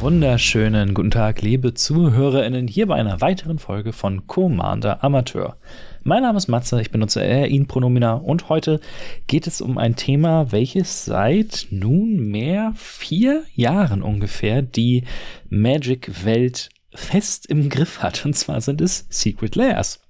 [0.00, 5.56] wunderschönen guten Tag, liebe ZuhörerInnen, hier bei einer weiteren Folge von Commander Amateur.
[6.04, 8.80] Mein Name ist Matze, ich benutze er, ihn Pronomina und heute
[9.26, 15.02] geht es um ein Thema, welches seit nunmehr vier Jahren ungefähr die
[15.48, 18.24] Magic-Welt fest im Griff hat.
[18.24, 20.00] Und zwar sind es Secret Layers.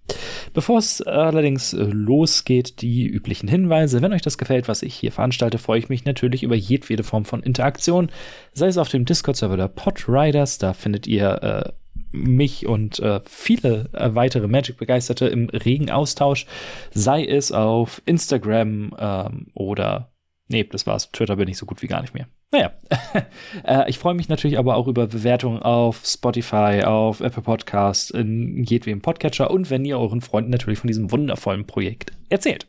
[0.54, 4.00] Bevor es allerdings äh, losgeht, die üblichen Hinweise.
[4.00, 7.24] Wenn euch das gefällt, was ich hier veranstalte, freue ich mich natürlich über jedwede Form
[7.24, 8.10] von Interaktion,
[8.54, 11.72] sei es auf dem Discord-Server der Podriders, da findet ihr äh,
[12.10, 16.46] mich und äh, viele äh, weitere Magic-Begeisterte im regen Austausch,
[16.92, 20.10] sei es auf Instagram ähm, oder
[20.48, 21.12] Nee, das war's.
[21.12, 22.26] Twitter bin ich so gut wie gar nicht mehr.
[22.50, 22.72] Naja,
[23.64, 28.64] äh, ich freue mich natürlich aber auch über Bewertungen auf Spotify, auf Apple Podcast, in
[28.64, 32.66] jedwem Podcatcher und wenn ihr euren Freunden natürlich von diesem wundervollen Projekt erzählt.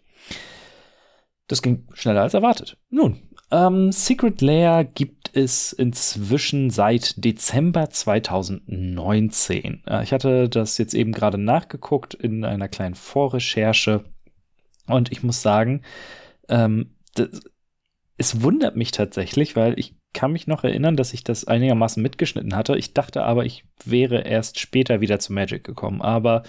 [1.47, 2.77] Das ging schneller als erwartet.
[2.89, 9.83] Nun, ähm, Secret Layer gibt es inzwischen seit Dezember 2019.
[9.88, 14.03] Äh, ich hatte das jetzt eben gerade nachgeguckt in einer kleinen Vorrecherche
[14.88, 15.81] und ich muss sagen,
[16.50, 17.41] ähm, das,
[18.20, 22.53] es wundert mich tatsächlich, weil ich kann mich noch erinnern, dass ich das einigermaßen mitgeschnitten
[22.53, 22.78] hatte.
[22.78, 26.02] Ich dachte aber, ich wäre erst später wieder zu Magic gekommen.
[26.02, 26.44] Aber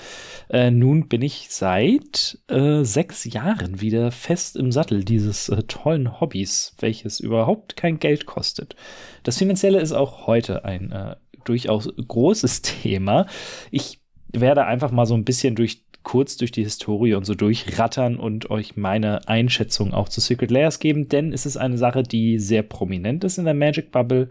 [0.49, 6.21] äh, nun bin ich seit äh, sechs Jahren wieder fest im Sattel dieses äh, tollen
[6.21, 8.75] Hobbys, welches überhaupt kein Geld kostet.
[9.23, 13.27] Das Finanzielle ist auch heute ein äh, durchaus großes Thema.
[13.71, 14.01] Ich
[14.33, 18.51] werde einfach mal so ein bisschen durch kurz durch die Historie und so durchrattern und
[18.51, 22.63] euch meine Einschätzung auch zu Secret Layers geben, denn es ist eine Sache, die sehr
[22.63, 24.29] prominent ist in der Magic Bubble,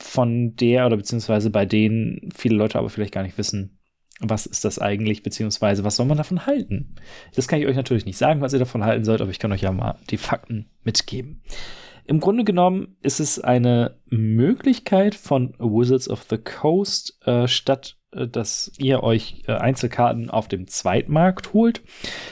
[0.00, 3.78] von der oder beziehungsweise bei denen viele Leute aber vielleicht gar nicht wissen,
[4.20, 6.94] was ist das eigentlich, beziehungsweise was soll man davon halten?
[7.34, 9.52] Das kann ich euch natürlich nicht sagen, was ihr davon halten sollt, aber ich kann
[9.52, 11.42] euch ja mal die Fakten mitgeben.
[12.04, 18.72] Im Grunde genommen ist es eine Möglichkeit von Wizards of the Coast, äh, statt dass
[18.78, 21.82] ihr euch äh, Einzelkarten auf dem Zweitmarkt holt,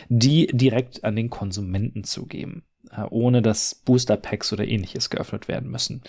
[0.09, 5.49] die direkt an den Konsumenten zu geben, äh, ohne dass Booster Packs oder ähnliches geöffnet
[5.49, 6.03] werden müssen.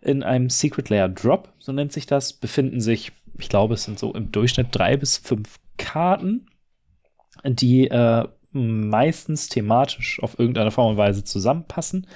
[0.00, 3.98] In einem Secret Layer Drop, so nennt sich das, befinden sich, ich glaube, es sind
[3.98, 6.46] so im Durchschnitt drei bis fünf Karten,
[7.44, 12.06] die äh, meistens thematisch auf irgendeine Form und Weise zusammenpassen,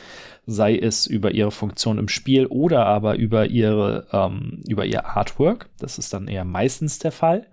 [0.47, 5.71] sei es über ihre Funktion im Spiel oder aber über ihre ähm, über ihr Artwork.
[5.79, 7.47] Das ist dann eher meistens der Fall.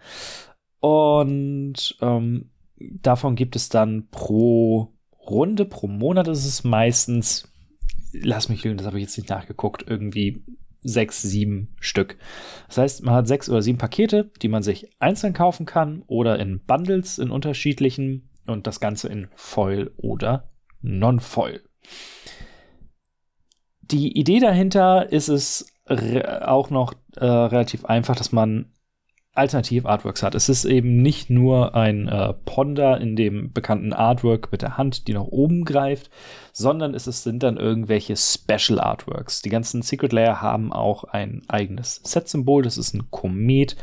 [0.79, 7.47] Und ähm, davon gibt es dann pro Runde, pro Monat ist es meistens,
[8.11, 10.43] lass mich lügen, das habe ich jetzt nicht nachgeguckt, irgendwie
[10.81, 12.17] sechs, sieben Stück.
[12.67, 16.39] Das heißt, man hat sechs oder sieben Pakete, die man sich einzeln kaufen kann oder
[16.39, 21.61] in Bundles in unterschiedlichen und das Ganze in Foil oder Non-Foil.
[23.81, 28.71] Die Idee dahinter ist es auch noch äh, relativ einfach, dass man
[29.33, 30.35] alternativ Artworks hat.
[30.35, 35.07] Es ist eben nicht nur ein äh, Ponder in dem bekannten Artwork mit der Hand,
[35.07, 36.09] die nach oben greift,
[36.51, 39.41] sondern es sind dann irgendwelche Special Artworks.
[39.41, 43.77] Die ganzen Secret Layer haben auch ein eigenes Set-Symbol, das ist ein Komet,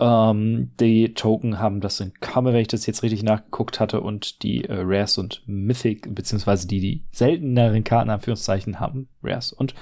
[0.00, 4.42] ähm, die Token haben das in Kammer, wenn ich das jetzt richtig nachgeguckt hatte, und
[4.42, 9.74] die äh, Rares und Mythic, beziehungsweise die, die selteneren Karten, Anführungszeichen, haben Rares und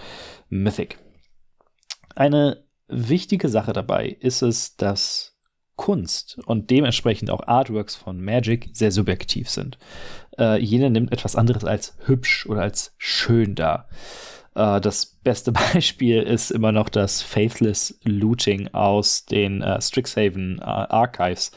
[0.48, 0.98] Mythic.
[2.14, 5.36] Eine wichtige Sache dabei ist es, dass
[5.76, 9.78] Kunst und dementsprechend auch Artworks von Magic sehr subjektiv sind.
[10.38, 13.88] Äh, jeder nimmt etwas anderes als hübsch oder als schön dar.
[14.56, 20.64] Äh, das beste Beispiel ist immer noch das Faithless Looting aus den äh, Strixhaven äh,
[20.64, 21.52] Archives,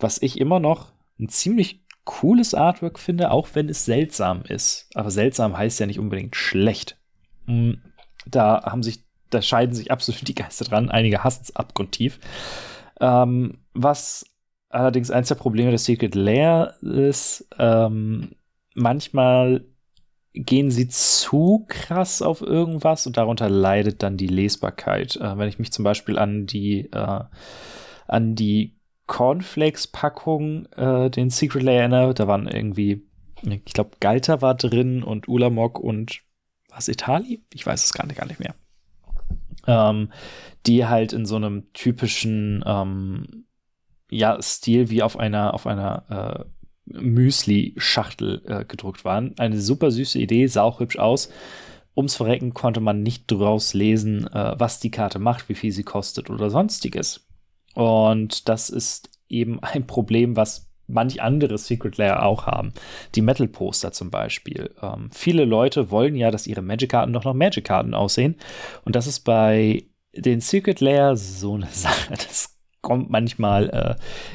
[0.00, 4.88] was ich immer noch ein ziemlich cooles Artwork finde, auch wenn es seltsam ist.
[4.94, 6.98] Aber seltsam heißt ja nicht unbedingt schlecht.
[7.46, 7.74] Mm,
[8.26, 10.90] da haben sich, da scheiden sich absolut die Geister dran.
[10.90, 12.18] Einige hassen es abgrundtief.
[13.00, 14.26] Ähm, was
[14.68, 18.34] allerdings eins der Probleme des Secret Lair ist, ähm,
[18.74, 19.66] manchmal
[20.34, 25.16] gehen sie zu krass auf irgendwas und darunter leidet dann die Lesbarkeit.
[25.16, 27.20] Äh, wenn ich mich zum Beispiel an die, äh,
[28.08, 28.76] an die
[29.06, 33.06] Cornflakes-Packung, äh, den Secret Layer erinnere, da waren irgendwie,
[33.42, 36.22] ich glaube, Galter war drin und Ulamog und
[36.70, 37.42] was Itali?
[37.52, 38.54] Ich weiß es gar nicht, gar nicht mehr.
[39.66, 40.10] Ähm,
[40.66, 43.44] die halt in so einem typischen ähm,
[44.10, 49.34] ja, Stil wie auf einer, auf einer äh, Müsli-Schachtel äh, gedruckt waren.
[49.38, 51.30] Eine super süße Idee, sah auch hübsch aus.
[51.96, 55.84] Ums Verrecken konnte man nicht draus lesen, äh, was die Karte macht, wie viel sie
[55.84, 57.26] kostet oder sonstiges.
[57.74, 62.72] Und das ist eben ein Problem, was manch andere Secret Layer auch haben.
[63.14, 64.74] Die Metal Poster zum Beispiel.
[64.82, 68.36] Ähm, viele Leute wollen ja, dass ihre Magic-Karten doch noch Magic-Karten aussehen.
[68.84, 69.84] Und das ist bei
[70.14, 72.10] den Secret Layer so eine Sache.
[72.10, 73.94] Das kommt manchmal, äh,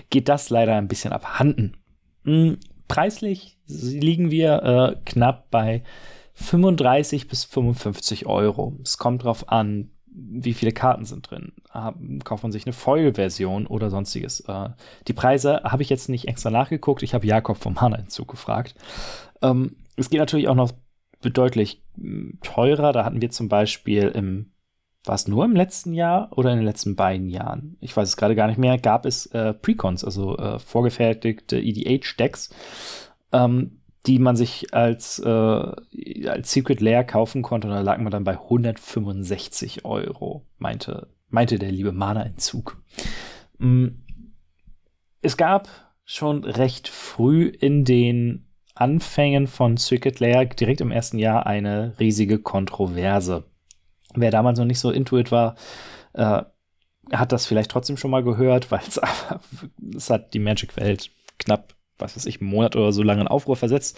[0.10, 1.78] geht das leider ein bisschen abhanden.
[2.28, 2.58] Hm,
[2.90, 5.84] preislich liegen wir äh, knapp bei
[6.34, 8.78] 35 bis 55 Euro.
[8.84, 11.54] Es kommt drauf an, wie viele Karten sind drin.
[12.24, 14.42] kauft man sich eine Foil-Version oder sonstiges.
[14.42, 14.70] Äh,
[15.08, 17.02] die Preise habe ich jetzt nicht extra nachgeguckt.
[17.02, 18.76] Ich habe Jakob vom Mana-Entzug gefragt.
[19.42, 20.72] Ähm, es geht natürlich auch noch
[21.22, 22.92] deutlich hm, teurer.
[22.92, 24.52] Da hatten wir zum Beispiel im
[25.08, 27.78] war es nur im letzten Jahr oder in den letzten beiden Jahren?
[27.80, 28.78] Ich weiß es gerade gar nicht mehr.
[28.78, 32.50] Gab es äh, Precons, also äh, vorgefertigte EDH-Decks,
[33.32, 37.68] ähm, die man sich als, äh, als Secret Lair kaufen konnte.
[37.68, 42.82] Und da lag man dann bei 165 Euro, meinte, meinte der liebe Mana-Entzug.
[43.58, 43.88] Mm,
[45.22, 45.68] es gab
[46.06, 48.46] schon recht früh in den
[48.76, 53.46] Anfängen von Secret Lair direkt im ersten Jahr eine riesige Kontroverse
[54.16, 55.56] Wer damals noch nicht so intuit war,
[56.14, 56.44] äh,
[57.12, 58.82] hat das vielleicht trotzdem schon mal gehört, weil
[59.96, 63.56] es hat die Magic-Welt knapp, was weiß ich, einen Monat oder so lange in Aufruhr
[63.56, 63.98] versetzt.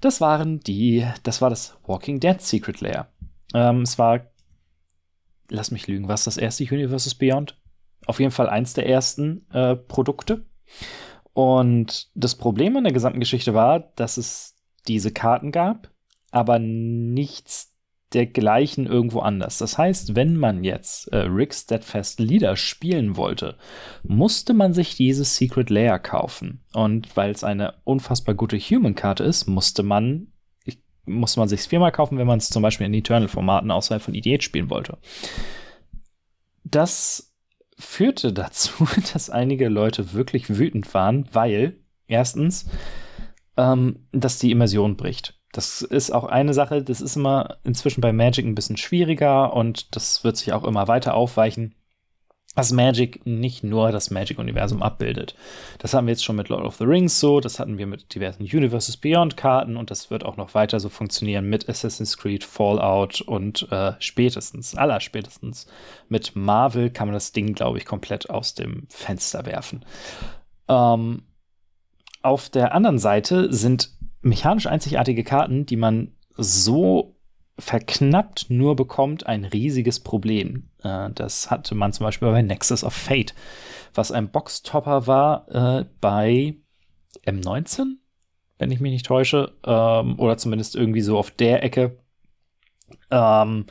[0.00, 3.08] Das waren die, das war das Walking Dead Secret Layer.
[3.54, 4.26] Ähm, es war,
[5.48, 7.58] lass mich lügen, was das erste Universes Beyond?
[8.06, 10.46] Auf jeden Fall eins der ersten äh, Produkte.
[11.32, 14.54] Und das Problem an der gesamten Geschichte war, dass es
[14.88, 15.90] diese Karten gab,
[16.30, 17.75] aber nichts
[18.14, 19.58] dergleichen irgendwo anders.
[19.58, 23.56] Das heißt, wenn man jetzt äh, Rick Steadfast Leader spielen wollte,
[24.04, 26.60] musste man sich dieses Secret Layer kaufen.
[26.72, 30.28] Und weil es eine unfassbar gute Human-Karte ist, musste man
[31.08, 34.42] musste man sich viermal kaufen, wenn man es zum Beispiel in Eternal-Formaten außerhalb von EDH
[34.42, 34.98] spielen wollte.
[36.64, 37.32] Das
[37.78, 41.76] führte dazu, dass einige Leute wirklich wütend waren, weil
[42.08, 42.68] erstens,
[43.56, 45.35] ähm, dass die Immersion bricht.
[45.56, 49.96] Das ist auch eine Sache, das ist immer inzwischen bei Magic ein bisschen schwieriger und
[49.96, 51.74] das wird sich auch immer weiter aufweichen,
[52.54, 55.34] dass Magic nicht nur das Magic-Universum abbildet.
[55.78, 58.14] Das haben wir jetzt schon mit Lord of the Rings so, das hatten wir mit
[58.14, 63.22] diversen Universes Beyond-Karten und das wird auch noch weiter so funktionieren mit Assassin's Creed, Fallout
[63.22, 65.68] und äh, spätestens, allerspätestens
[66.10, 69.86] mit Marvel kann man das Ding, glaube ich, komplett aus dem Fenster werfen.
[70.68, 71.22] Ähm,
[72.20, 73.95] auf der anderen Seite sind
[74.26, 77.16] mechanisch einzigartige Karten, die man so
[77.58, 80.68] verknappt nur bekommt, ein riesiges Problem.
[80.82, 83.34] Äh, das hatte man zum Beispiel bei Nexus of Fate,
[83.94, 86.56] was ein Boxtopper war äh, bei
[87.24, 87.96] M19,
[88.58, 91.98] wenn ich mich nicht täusche, ähm, oder zumindest irgendwie so auf der Ecke.
[93.10, 93.66] Ähm,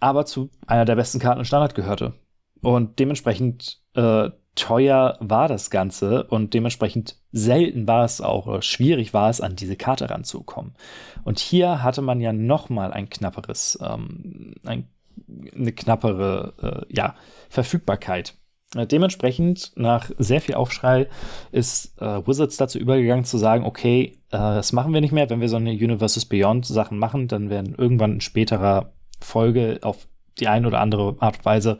[0.00, 2.14] aber zu einer der besten Karten in Standard gehörte.
[2.62, 9.14] Und dementsprechend äh, teuer war das Ganze und dementsprechend selten war es auch, oder schwierig
[9.14, 10.74] war es, an diese Karte ranzukommen.
[11.22, 14.88] Und hier hatte man ja noch mal ein knapperes, ähm, ein,
[15.54, 17.14] eine knappere, äh, ja,
[17.48, 18.34] Verfügbarkeit.
[18.74, 21.08] Äh, dementsprechend, nach sehr viel Aufschrei,
[21.52, 25.30] ist äh, Wizards dazu übergegangen zu sagen, okay, äh, das machen wir nicht mehr.
[25.30, 30.08] Wenn wir so eine Universes Beyond Sachen machen, dann werden irgendwann in späterer Folge auf
[30.38, 31.78] die eine oder andere Art und Weise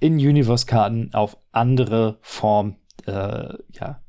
[0.00, 4.00] in Universe-Karten auf andere Form äh, ja,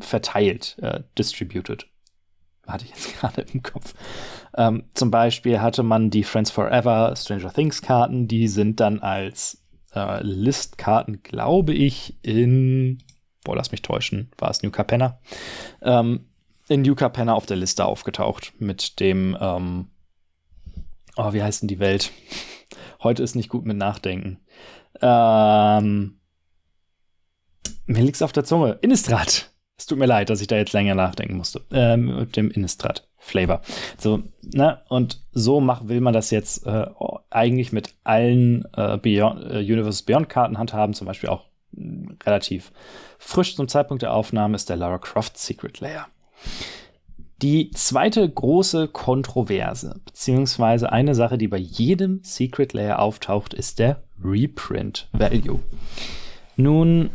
[0.00, 1.86] verteilt, äh, distributed.
[2.66, 3.94] Hatte ich jetzt gerade im Kopf.
[4.56, 9.64] Ähm, zum Beispiel hatte man die Friends Forever Stranger Things Karten, die sind dann als
[9.94, 12.98] äh, List-Karten, glaube ich, in,
[13.44, 15.20] boah, lass mich täuschen, war es New Capenna,
[15.82, 16.26] ähm,
[16.68, 19.88] in New Capenna auf der Liste aufgetaucht mit dem, ähm,
[21.16, 22.12] oh, wie heißt denn die Welt?
[23.02, 24.40] Heute ist nicht gut mit Nachdenken.
[25.00, 26.18] Ähm,
[27.86, 28.78] mir liegt's auf der Zunge.
[28.80, 29.50] Innistrad.
[29.76, 31.62] Es tut mir leid, dass ich da jetzt länger nachdenken musste.
[31.70, 33.62] Ähm, mit dem Innistrad-Flavor.
[33.96, 34.82] So, ne?
[34.88, 36.86] Und so mach, will man das jetzt äh,
[37.30, 40.94] eigentlich mit allen äh, Beyond, äh, Universes Beyond-Karten handhaben.
[40.94, 42.72] Zum Beispiel auch mh, relativ
[43.18, 46.06] frisch zum Zeitpunkt der Aufnahme ist der Lara Croft Secret Layer.
[47.40, 54.02] Die zweite große Kontroverse, beziehungsweise eine Sache, die bei jedem Secret Layer auftaucht, ist der
[54.22, 55.60] Reprint Value.
[56.56, 57.10] Nun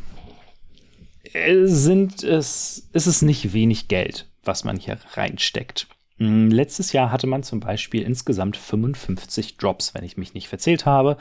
[1.34, 5.88] äh, sind es, ist es nicht wenig Geld, was man hier reinsteckt.
[6.18, 10.86] Hm, letztes Jahr hatte man zum Beispiel insgesamt 55 Drops, wenn ich mich nicht verzählt
[10.86, 11.18] habe.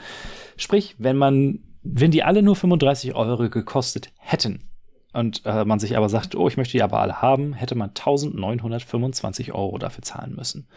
[0.57, 4.69] Sprich, wenn man, wenn die alle nur 35 Euro gekostet hätten,
[5.13, 7.89] und äh, man sich aber sagt, oh, ich möchte die aber alle haben, hätte man
[7.89, 10.67] 1925 Euro dafür zahlen müssen.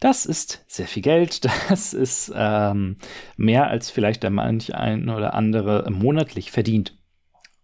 [0.00, 1.40] Das ist sehr viel Geld.
[1.68, 2.96] Das ist ähm,
[3.36, 6.98] mehr als vielleicht der manch ein oder andere monatlich verdient.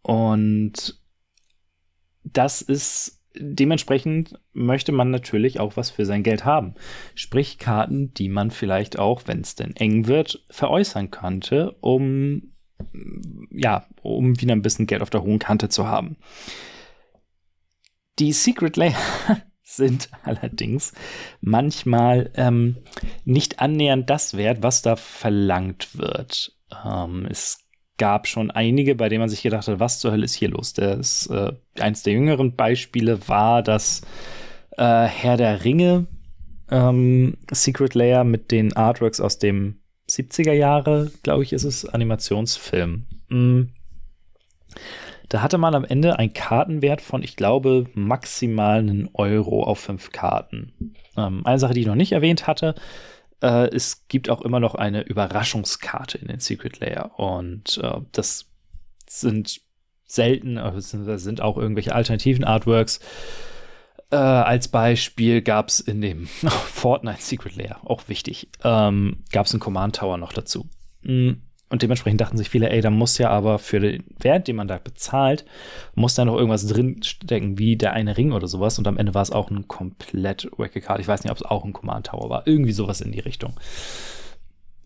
[0.02, 1.00] Und
[2.24, 6.74] das ist dementsprechend möchte man natürlich auch was für sein Geld haben.
[7.14, 12.54] Sprich Karten, die man vielleicht auch, wenn es denn eng wird, veräußern könnte, um
[13.50, 16.16] ja, um wieder ein bisschen Geld auf der hohen Kante zu haben.
[18.18, 18.96] Die Secret Layer
[19.76, 20.92] sind allerdings
[21.40, 22.76] manchmal ähm,
[23.24, 26.56] nicht annähernd das wert, was da verlangt wird.
[26.84, 27.58] Ähm, es
[27.96, 30.72] gab schon einige, bei denen man sich gedacht hat, was zur Hölle ist hier los?
[30.72, 34.02] Das, äh, eins der jüngeren Beispiele war das
[34.76, 36.06] äh, Herr der Ringe
[36.70, 43.06] ähm, Secret Layer mit den Artworks aus dem 70er Jahre, glaube ich, ist es, Animationsfilm.
[43.28, 43.70] Mhm.
[45.28, 50.12] Da hatte man am Ende einen Kartenwert von, ich glaube, maximal einen Euro auf fünf
[50.12, 50.94] Karten.
[51.16, 52.74] Ähm, eine Sache, die ich noch nicht erwähnt hatte,
[53.40, 57.18] äh, es gibt auch immer noch eine Überraschungskarte in den Secret Layer.
[57.18, 58.50] Und äh, das
[59.08, 59.60] sind
[60.06, 63.00] selten, also das sind auch irgendwelche alternativen Artworks.
[64.10, 66.26] Äh, als Beispiel gab es in dem
[66.72, 70.68] Fortnite Secret Layer, auch wichtig, ähm, gab es einen Command Tower noch dazu.
[71.02, 71.42] Mhm.
[71.74, 74.68] Und dementsprechend dachten sich viele, ey, da muss ja aber für den Wert, den man
[74.68, 75.44] da bezahlt,
[75.96, 78.78] muss da noch irgendwas drinstecken, wie der eine Ring oder sowas.
[78.78, 81.00] Und am Ende war es auch ein komplett wacke Card.
[81.00, 82.46] Ich weiß nicht, ob es auch ein Command Tower war.
[82.46, 83.54] Irgendwie sowas in die Richtung.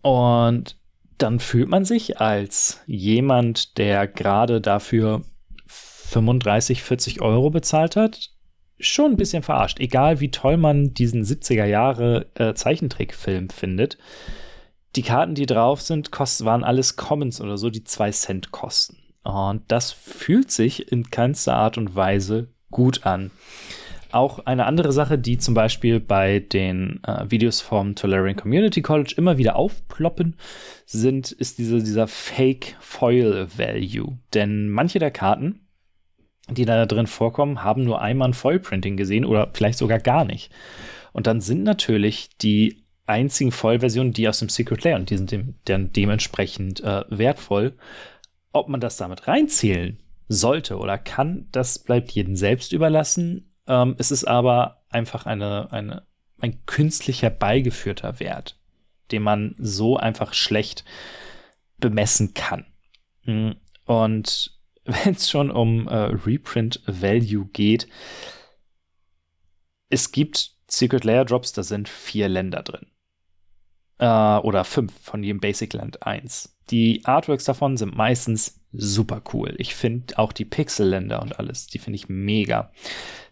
[0.01, 0.77] Und
[1.19, 5.21] dann fühlt man sich als jemand, der gerade dafür
[5.67, 8.31] 35, 40 Euro bezahlt hat,
[8.79, 9.79] schon ein bisschen verarscht.
[9.79, 13.99] Egal wie toll man diesen 70er Jahre äh, Zeichentrickfilm findet
[14.95, 18.97] die Karten, die drauf sind, kost, waren alles Commons oder so, die zwei Cent kosten.
[19.23, 23.31] Und das fühlt sich in keinster Art und Weise gut an.
[24.11, 29.13] Auch eine andere Sache, die zum Beispiel bei den äh, Videos vom Tolerian Community College
[29.15, 30.35] immer wieder aufploppen,
[30.85, 34.17] sind, ist diese, dieser Fake Foil Value.
[34.33, 35.67] Denn manche der Karten,
[36.49, 40.25] die da drin vorkommen, haben nur einmal ein Foil Printing gesehen oder vielleicht sogar gar
[40.25, 40.51] nicht.
[41.13, 45.31] Und dann sind natürlich die einzigen Vollversionen, die aus dem Secret Layer und die sind
[45.31, 47.77] dem, dann dementsprechend äh, wertvoll.
[48.53, 53.51] Ob man das damit reinzählen sollte oder kann, das bleibt jedem selbst überlassen.
[53.67, 56.03] Ähm, es ist aber einfach eine, eine,
[56.39, 58.59] ein künstlicher beigeführter Wert,
[59.11, 60.85] den man so einfach schlecht
[61.77, 62.65] bemessen kann.
[63.25, 67.87] Hm, und wenn es schon um äh, Reprint Value geht,
[69.89, 72.85] es gibt Secret Layer Drops, da sind vier Länder drin
[73.99, 76.57] äh, oder fünf von jedem Basic Land 1.
[76.71, 79.55] Die Artworks davon sind meistens super cool.
[79.57, 82.71] Ich finde auch die Pixel-Länder und alles, die finde ich mega.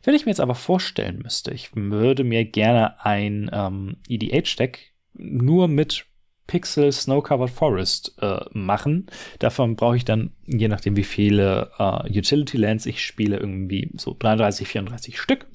[0.03, 5.67] Wenn ich mir jetzt aber vorstellen müsste, ich würde mir gerne ein ähm, EDH-Deck nur
[5.67, 6.05] mit
[6.47, 9.07] Pixel Snow-Covered Forest äh, machen.
[9.39, 14.15] Davon brauche ich dann, je nachdem wie viele äh, Utility Lands ich spiele, irgendwie so
[14.17, 15.45] 33, 34 Stück.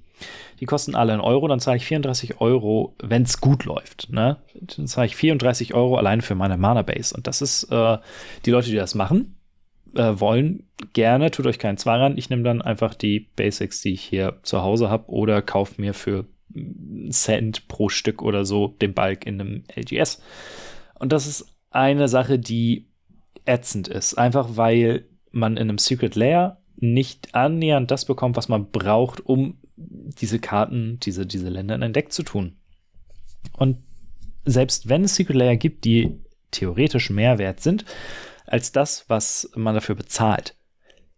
[0.63, 4.11] Die kosten alle einen Euro, dann zahle ich 34 Euro, wenn es gut läuft.
[4.13, 4.37] Ne?
[4.55, 7.13] Dann zahle ich 34 Euro allein für meine Mana Base.
[7.17, 7.99] Und das ist äh,
[8.47, 9.35] die Leute, die das machen,
[9.97, 12.17] äh, wollen gerne, tut euch keinen Zwang an.
[12.17, 15.95] Ich nehme dann einfach die Basics, die ich hier zu Hause habe, oder kaufe mir
[15.95, 16.27] für
[17.11, 20.23] Cent pro Stück oder so den Balk in einem LGS.
[20.95, 22.87] Und das ist eine Sache, die
[23.47, 24.15] ätzend ist.
[24.15, 29.59] Einfach weil man in einem Secret Layer nicht annähernd das bekommt, was man braucht, um
[29.89, 32.57] diese Karten, diese, diese Länder in ein Deck zu tun.
[33.53, 33.79] Und
[34.45, 36.21] selbst wenn es Secret Layer gibt, die
[36.51, 37.85] theoretisch mehr wert sind
[38.47, 40.57] als das, was man dafür bezahlt,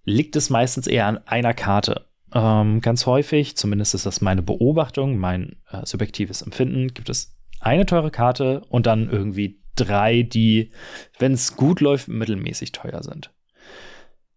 [0.05, 2.07] liegt es meistens eher an einer Karte.
[2.33, 7.87] Ähm, ganz häufig, zumindest ist das meine Beobachtung, mein äh, subjektives Empfinden, gibt es eine
[7.87, 10.73] teure Karte und dann irgendwie drei, die,
[11.19, 13.33] wenn es gut läuft, mittelmäßig teuer sind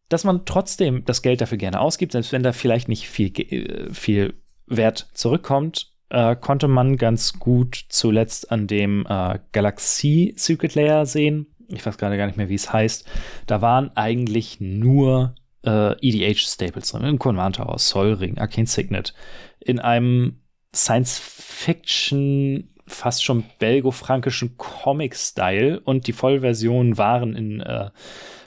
[0.09, 3.93] dass man trotzdem das Geld dafür gerne ausgibt, selbst wenn da vielleicht nicht viel, äh,
[3.93, 4.33] viel
[4.65, 11.47] Wert zurückkommt, äh, konnte man ganz gut zuletzt an dem äh, Galaxie Secret Layer sehen.
[11.69, 13.05] Ich weiß gerade gar nicht mehr, wie es heißt.
[13.45, 15.35] Da waren eigentlich nur
[15.65, 17.03] äh, EDH-Staples drin.
[17.03, 19.13] Im Command Tower, Sol Ring, Arcane Signet.
[19.59, 20.39] In einem
[20.73, 25.81] Science-Fiction, fast schon belgo-frankischen Comic-Style.
[25.81, 27.89] Und die Vollversionen waren in äh,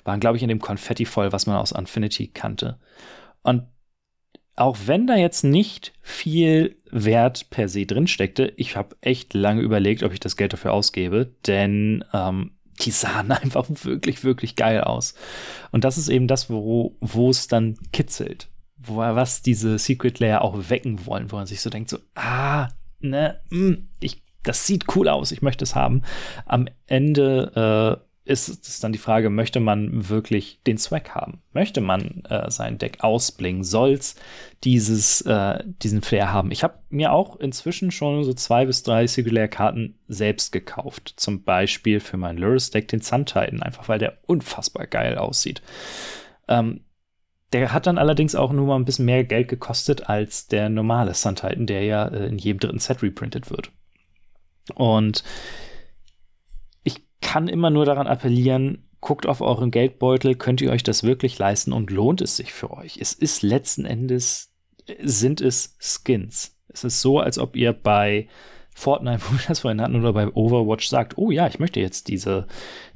[0.05, 2.79] waren, glaube ich, in dem Konfetti voll, was man aus Infinity kannte.
[3.43, 3.65] Und
[4.57, 9.63] auch wenn da jetzt nicht viel Wert per se drin steckte, ich habe echt lange
[9.63, 12.53] überlegt, ob ich das Geld dafür ausgebe, denn ähm,
[12.83, 15.15] die sahen einfach wirklich, wirklich geil aus.
[15.71, 16.95] Und das ist eben das, wo,
[17.31, 18.49] es dann kitzelt.
[18.77, 22.69] Wo, was diese Secret Layer auch wecken wollen, wo man sich so denkt, so, ah,
[23.01, 26.03] ne, mh, hm, ich, das sieht cool aus, ich möchte es haben.
[26.47, 31.43] Am Ende äh, ist es dann die Frage, möchte man wirklich den Swag haben?
[31.53, 33.65] Möchte man äh, sein Deck ausblingen?
[33.65, 34.15] Soll's
[34.63, 36.51] dieses, äh, diesen Flair haben?
[36.51, 41.15] Ich habe mir auch inzwischen schon so zwei bis drei Singular-Karten selbst gekauft.
[41.17, 45.63] Zum Beispiel für mein Lurus-Deck den Sun Titan, einfach weil der unfassbar geil aussieht.
[46.47, 46.83] Ähm,
[47.53, 51.15] der hat dann allerdings auch nur mal ein bisschen mehr Geld gekostet als der normale
[51.15, 53.73] Sun Titan, der ja äh, in jedem dritten Set reprintet wird.
[54.75, 55.25] Und
[57.31, 61.73] kann immer nur daran appellieren, guckt auf euren Geldbeutel, könnt ihr euch das wirklich leisten
[61.73, 62.99] und lohnt es sich für euch?
[63.01, 64.53] Es ist letzten Endes,
[65.01, 66.57] sind es Skins.
[66.67, 68.27] Es ist so, als ob ihr bei
[68.75, 72.09] Fortnite, wo wir das vorhin hatten, oder bei Overwatch sagt, oh ja, ich möchte jetzt
[72.09, 72.49] diese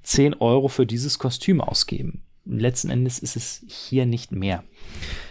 [0.03, 2.25] 10 Euro für dieses Kostüm ausgeben.
[2.45, 4.65] Letzten Endes ist es hier nicht mehr.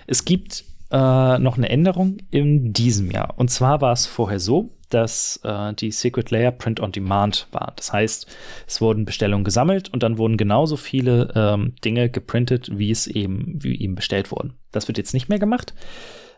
[0.08, 3.34] Es gibt äh, noch eine Änderung in diesem Jahr.
[3.36, 7.74] Und zwar war es vorher so, dass äh, die Secret Layer Print on Demand war.
[7.76, 8.28] Das heißt,
[8.68, 13.60] es wurden Bestellungen gesammelt und dann wurden genauso viele ähm, Dinge geprintet, wie es eben,
[13.64, 14.54] wie eben bestellt wurden.
[14.72, 15.74] Das wird jetzt nicht mehr gemacht,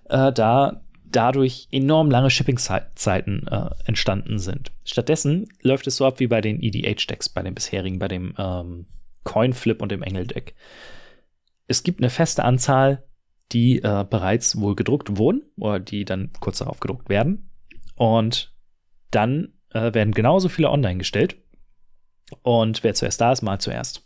[0.09, 4.71] äh, da dadurch enorm lange Shipping-Zeiten äh, entstanden sind.
[4.83, 8.85] Stattdessen läuft es so ab wie bei den EDH-Decks, bei den bisherigen, bei dem ähm,
[9.23, 10.55] Coin-Flip und dem Engel-Deck.
[11.67, 13.03] Es gibt eine feste Anzahl,
[13.51, 17.49] die äh, bereits wohl gedruckt wurden oder die dann kurz darauf gedruckt werden.
[17.95, 18.53] Und
[19.11, 21.37] dann äh, werden genauso viele online gestellt.
[22.41, 24.05] Und wer zuerst da ist, mal zuerst.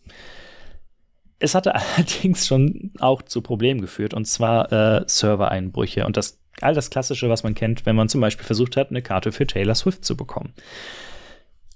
[1.40, 6.74] Es hatte allerdings schon auch zu Problemen geführt, und zwar äh, Servereinbrüche und das all
[6.74, 9.76] das Klassische, was man kennt, wenn man zum Beispiel versucht hat, eine Karte für Taylor
[9.76, 10.54] Swift zu bekommen.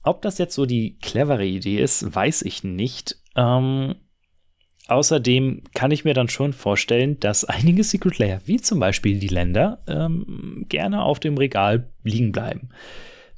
[0.04, 3.18] Ob das jetzt so die clevere Idee ist, weiß ich nicht.
[3.38, 3.96] Ähm,
[4.88, 9.28] Außerdem kann ich mir dann schon vorstellen, dass einige Secret Layer, wie zum Beispiel die
[9.28, 12.70] Länder, ähm, gerne auf dem Regal liegen bleiben.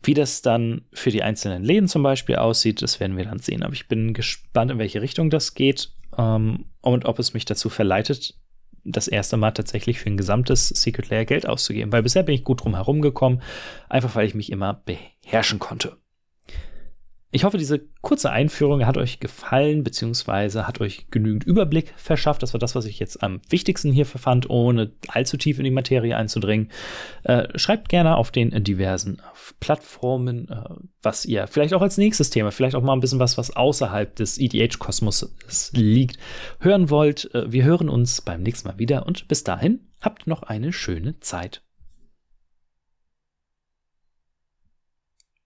[0.01, 3.63] Wie das dann für die einzelnen Läden zum Beispiel aussieht, das werden wir dann sehen.
[3.63, 7.69] Aber ich bin gespannt, in welche Richtung das geht ähm, und ob es mich dazu
[7.69, 8.35] verleitet,
[8.83, 11.91] das erste Mal tatsächlich für ein gesamtes Secret Layer Geld auszugeben.
[11.91, 13.41] Weil bisher bin ich gut drum herum gekommen,
[13.89, 15.97] einfach weil ich mich immer beherrschen konnte.
[17.31, 22.41] Ich hoffe, diese kurze Einführung hat euch gefallen, beziehungsweise hat euch genügend Überblick verschafft.
[22.41, 25.71] Das war das, was ich jetzt am wichtigsten hier verfand, ohne allzu tief in die
[25.71, 26.71] Materie einzudringen.
[27.23, 29.21] Äh, schreibt gerne auf den diversen
[29.59, 33.37] Plattformen, äh, was ihr vielleicht auch als nächstes Thema, vielleicht auch mal ein bisschen was,
[33.37, 35.33] was außerhalb des EDH-Kosmos
[35.73, 36.17] liegt,
[36.61, 37.33] hören wollt.
[37.33, 41.19] Äh, wir hören uns beim nächsten Mal wieder und bis dahin habt noch eine schöne
[41.19, 41.64] Zeit.